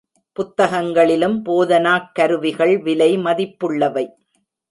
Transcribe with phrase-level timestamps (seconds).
[0.37, 4.05] புத்தகங்களிலும் போதனாக் கருவிகள் விலை மதிப்புள்ளவை.